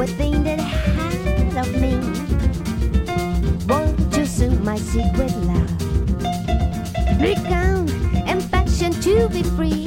within 0.00 0.42
the 0.42 0.56
heart 0.56 1.66
of 1.66 1.68
me. 1.78 1.92
Won't 3.68 4.16
you 4.16 4.24
soon 4.24 4.64
my 4.64 4.78
secret 4.78 5.30
love? 5.44 5.70
Recount 7.20 7.90
and 8.26 8.40
passion 8.50 8.92
to 9.02 9.28
be 9.28 9.42
free. 9.42 9.79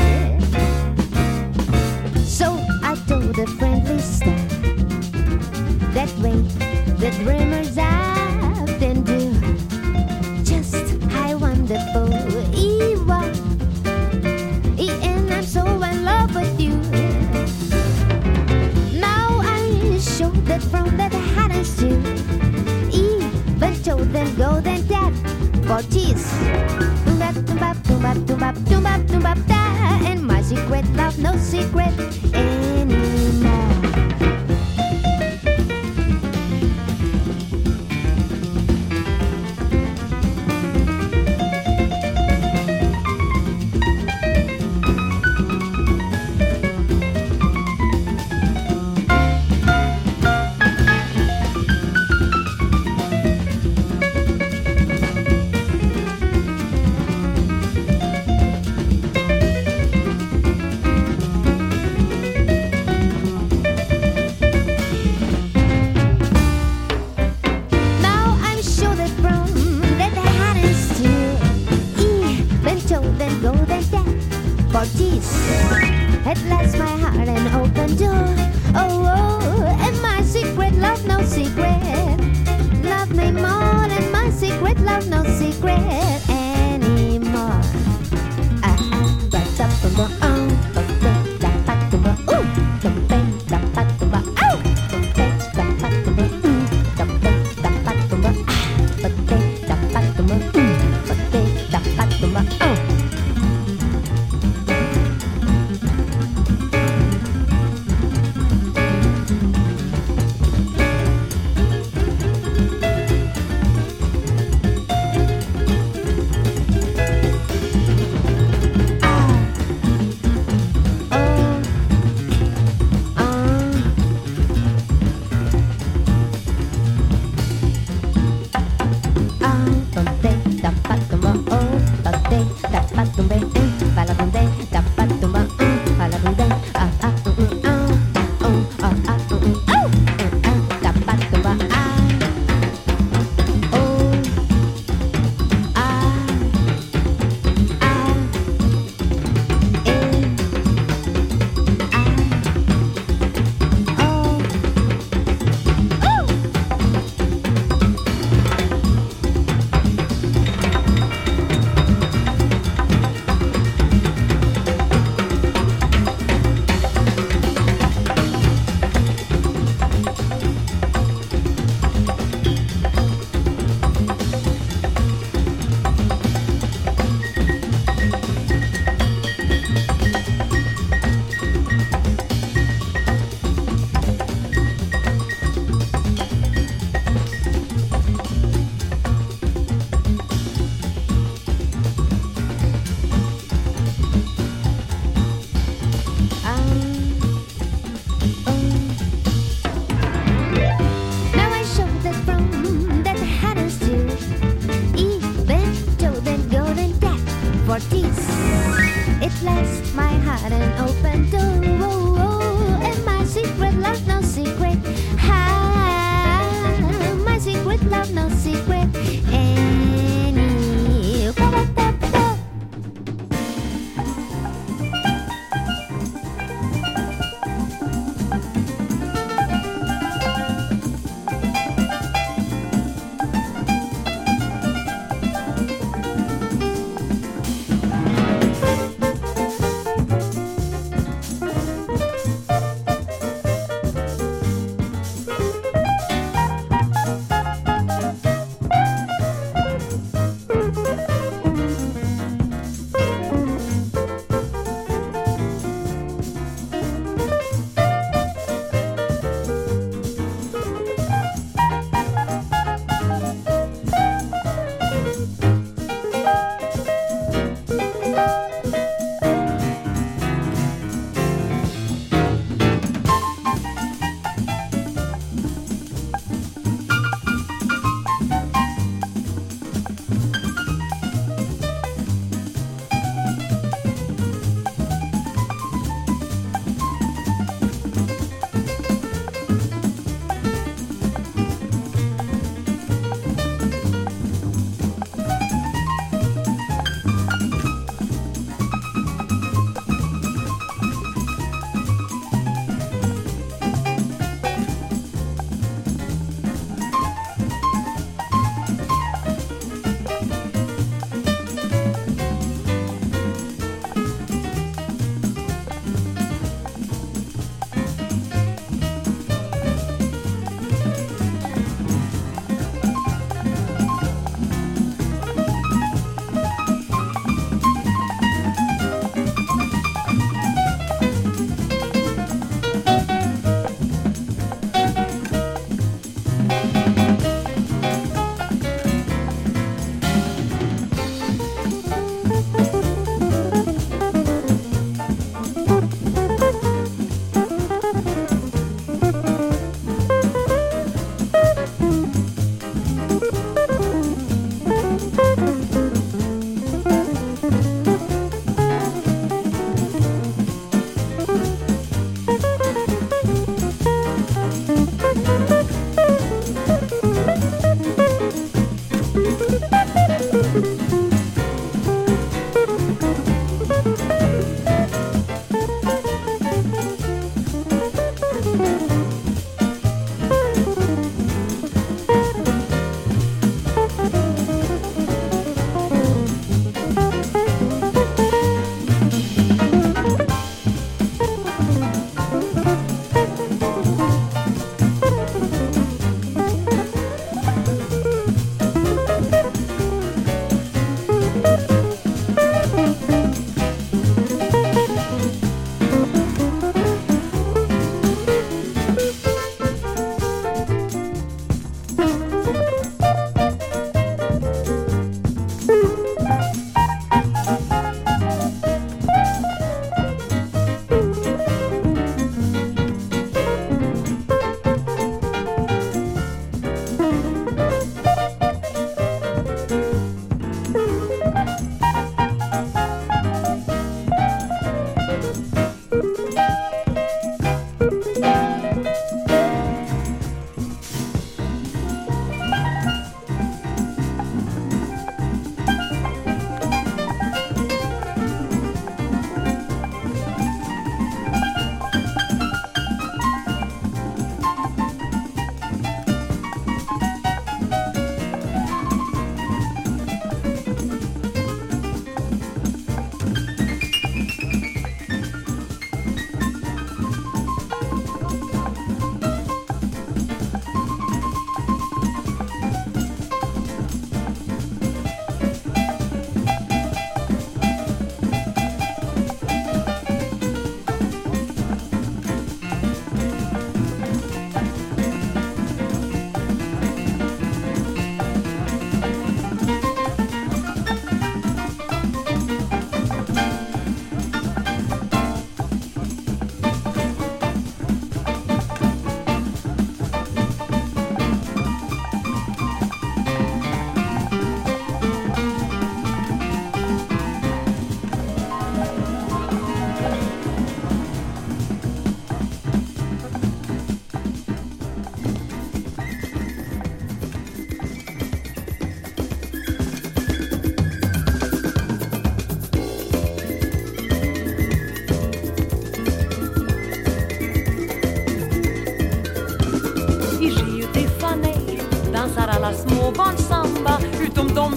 Boom 27.05 27.19
bap, 27.19 27.35
boom 27.35 27.57
bap, 27.57 27.77
boom 27.83 28.01
bap, 28.01 28.17
boom 28.25 28.39
bap, 28.39 28.55
boom 28.65 28.83
bap, 28.83 29.07
boom 29.07 29.21
bap, 29.21 29.37
da. 29.47 29.61
And 30.05 30.25
my 30.25 30.41
secret 30.41 30.85
love, 30.95 31.17
no 31.19 31.35
secret. 31.37 32.32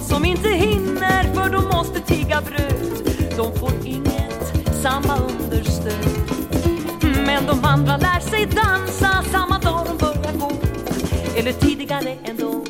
som 0.07 0.25
inte 0.25 0.49
hinner 0.49 1.23
för 1.33 1.49
de 1.49 1.65
måste 1.77 1.99
tigga 1.99 2.41
bröd. 2.41 3.13
De 3.37 3.59
får 3.59 3.71
inget 3.85 4.53
samma 4.81 5.17
understöd. 5.17 6.05
Men 7.25 7.45
de 7.45 7.65
andra 7.65 7.97
lär 7.97 8.19
sig 8.19 8.45
dansa 8.45 9.23
samma 9.31 9.59
dag 9.59 9.85
de 9.85 9.97
börjar 9.97 10.33
gå. 10.39 10.51
Eller 11.35 11.51
tidigare 11.51 12.17
ändå. 12.23 12.63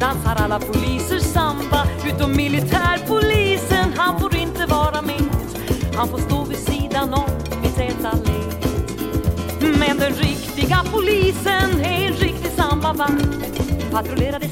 dansar 0.00 0.44
alla 0.44 0.58
poliser 0.58 1.18
samba 1.18 1.86
utom 2.06 2.36
militärpolisen, 2.36 3.92
han 3.96 4.20
får 4.20 4.36
inte 4.36 4.66
vara 4.66 5.02
med. 5.02 5.22
Han 5.96 6.08
får 6.08 6.18
den 10.00 10.14
riktiga 10.14 10.80
polisen. 10.92 11.80
Är 11.80 12.06
en 12.06 12.12
riktig 12.12 12.50
sambavakt 12.50 13.26
patrullerade 13.90 14.46
i 14.46 14.48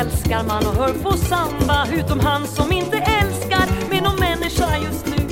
älskar 0.00 0.44
man 0.44 0.66
och 0.66 0.74
hör 0.74 0.92
på 0.92 1.12
samba 1.12 1.86
utom 1.94 2.20
han 2.20 2.46
som 2.46 2.72
inte 2.72 2.96
älskar 2.96 3.90
med 3.90 4.02
någon 4.02 4.16
människa 4.20 4.78
just 4.78 5.06
nu. 5.06 5.28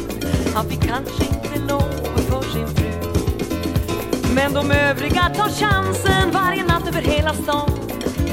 Han 0.55 0.69
fick 0.69 0.83
kanske 0.83 1.25
inte 1.25 1.59
lov 1.69 1.91
för 2.17 2.43
sin 2.43 2.69
fru. 2.69 2.91
Men 4.35 4.53
de 4.53 4.71
övriga 4.71 5.23
tar 5.37 5.49
chansen 5.49 6.31
varje 6.33 6.65
natt 6.65 6.89
över 6.89 7.03
hela 7.03 7.35
stan, 7.35 7.71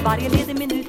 varje 0.03 0.29
ledig 0.29 0.59
minut 0.59 0.84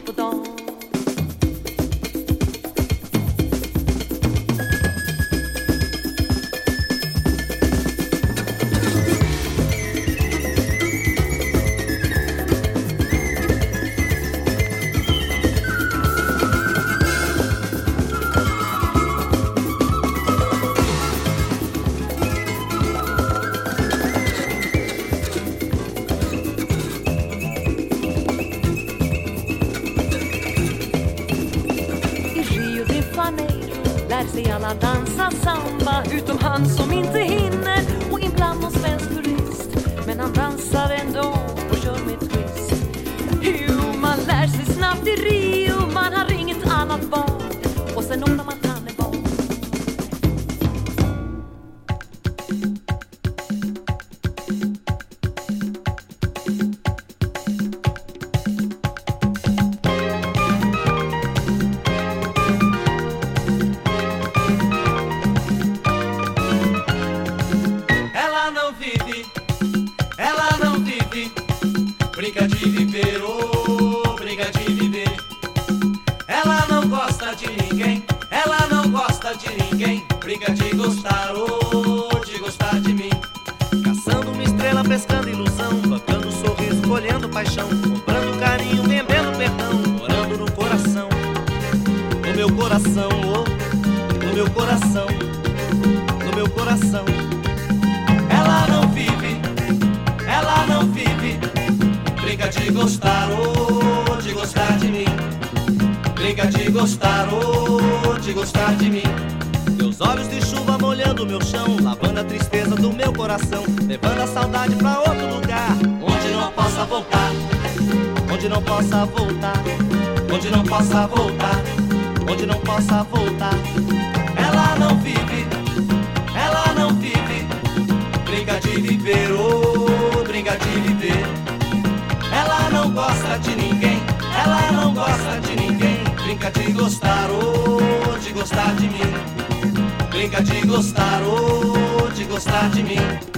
Brinca 140.11 140.43
de 140.43 140.67
gostar 140.67 141.23
ou 141.23 142.11
de 142.11 142.25
gostar 142.25 142.69
de 142.71 142.83
mim. 142.83 143.36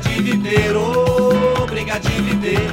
de 0.00 0.22
viver, 0.22 0.76
obriga 0.76 1.98
de 2.00 2.08
viver. 2.22 2.70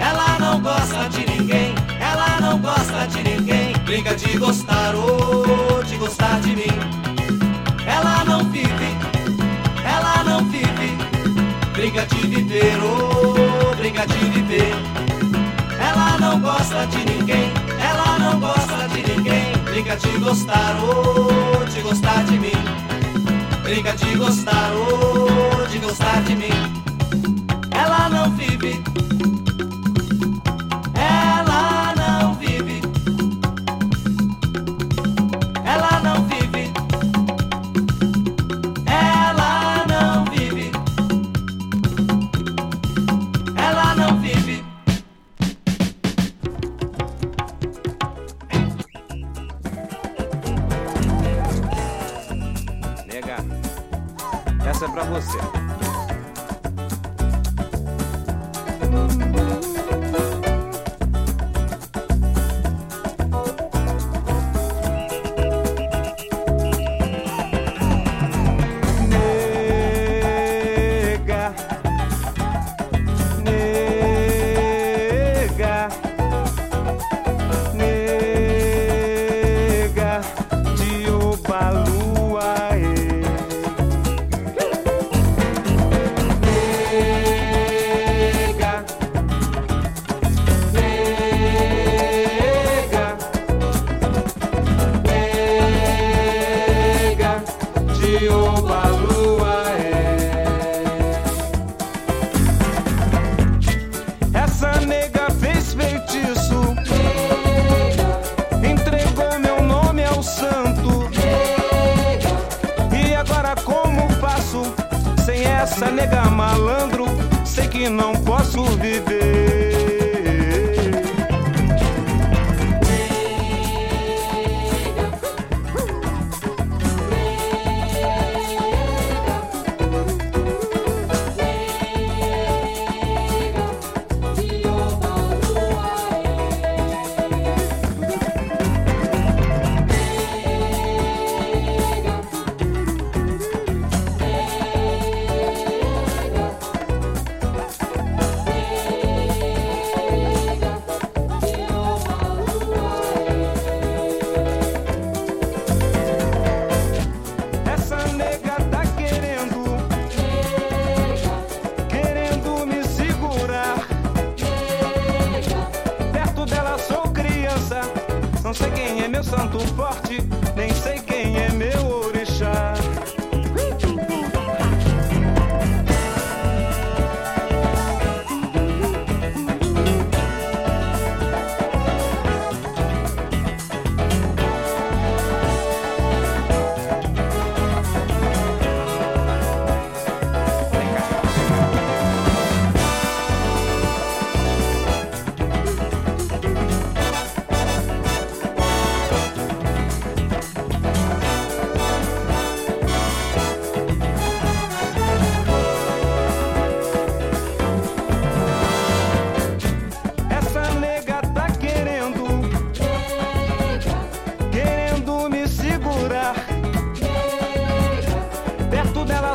Ela 0.00 0.38
não 0.38 0.60
gosta 0.60 1.08
de 1.08 1.26
ninguém, 1.26 1.74
ela 2.00 2.40
não 2.40 2.58
gosta 2.58 3.06
de 3.06 3.22
ninguém. 3.22 3.72
Briga 3.84 4.14
de 4.14 4.38
gostar, 4.38 4.94
ou 4.94 5.82
de 5.84 5.96
gostar 5.96 6.40
de 6.40 6.56
mim. 6.56 6.76
Ela 7.86 8.24
não 8.24 8.44
vive, 8.44 8.96
ela 9.84 10.24
não 10.24 10.44
vive. 10.44 10.96
Briga 11.72 12.06
de 12.06 12.26
viver, 12.26 12.78
obriga 13.70 14.06
de 14.06 14.18
viver. 14.30 14.74
Ela 15.80 16.18
não 16.18 16.40
gosta 16.40 16.86
de 16.86 17.04
ninguém, 17.04 17.52
ela 17.80 18.18
não 18.18 18.40
gosta 18.40 18.88
de 18.88 19.02
ninguém. 19.12 19.52
Briga 19.64 19.96
de 19.96 20.18
gostar, 20.18 20.76
ou 20.82 21.64
de 21.66 21.80
gostar 21.82 22.24
de 22.24 22.38
mim. 22.38 22.73
Brinca 23.64 23.96
de 23.96 24.14
gostar, 24.16 24.72
oh, 24.74 25.66
de 25.68 25.78
gostar 25.78 26.22
de 26.24 26.34
mim. 26.36 26.50
Ela 27.70 28.10
não 28.10 28.30
vive 28.36 28.78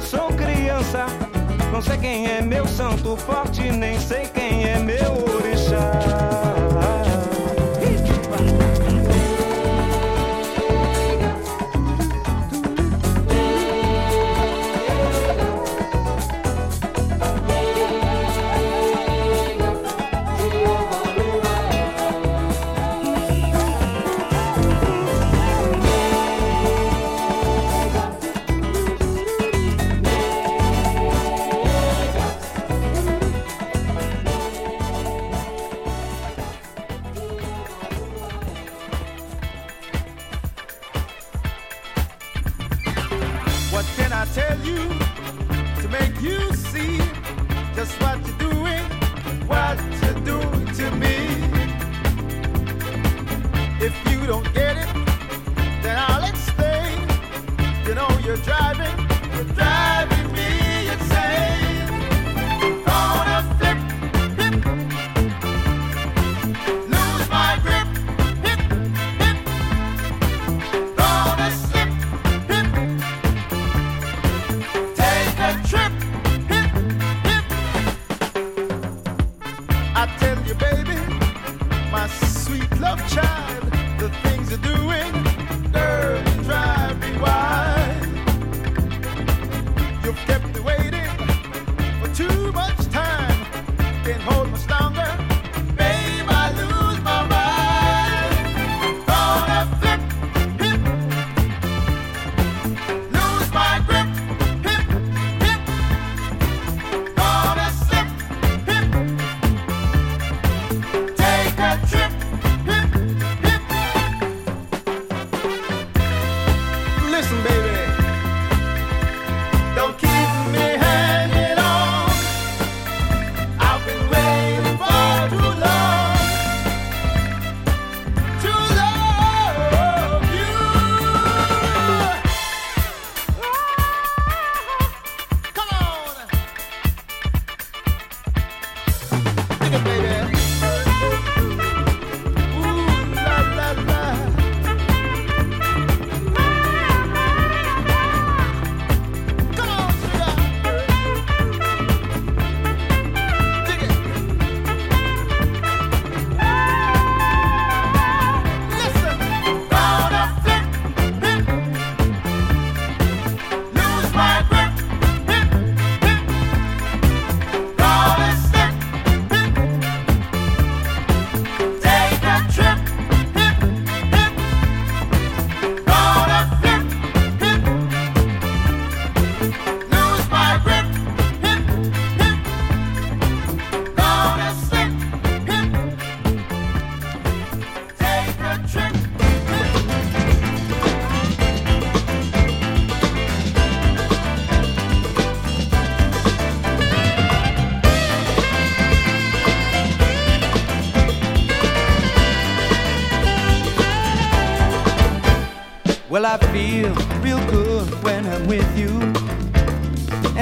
sou 0.01 0.27
criança. 0.33 1.05
Não 1.71 1.81
sei 1.81 1.97
quem 1.97 2.27
é 2.27 2.41
meu 2.41 2.65
santo 2.67 3.15
forte, 3.17 3.71
nem 3.71 3.99
sei 3.99 4.25
quem 4.27 4.63
é 4.65 4.79
meu 4.79 5.13
orixá. 5.35 6.59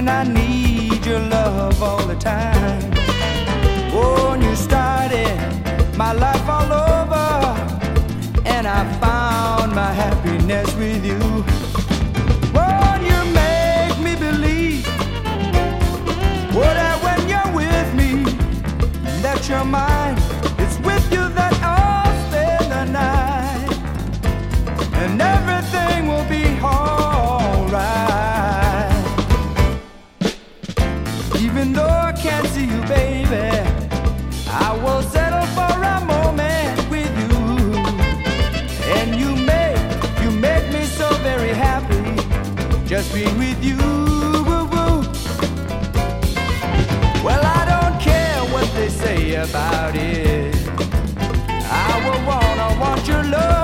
I 0.09 0.23
need 0.23 1.05
your 1.05 1.19
love 1.19 1.83
all 1.83 2.05
the 2.07 2.15
time. 2.15 2.86
about 49.57 49.95
it. 49.95 50.55
I 51.85 51.91
will 52.03 52.21
wanna 52.29 52.79
want 52.79 53.07
your 53.07 53.23
love. 53.23 53.56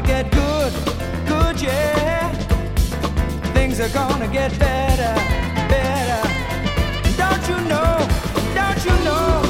gonna 0.00 0.22
get 0.22 0.30
good, 0.30 0.72
good, 1.26 1.60
yeah. 1.60 2.32
Things 3.52 3.80
are 3.80 3.88
gonna 3.88 4.28
get 4.28 4.56
better, 4.58 5.14
better. 5.68 6.28
Don't 7.16 7.48
you 7.48 7.68
know? 7.68 8.08
Don't 8.54 8.84
you 8.84 9.04
know? 9.04 9.47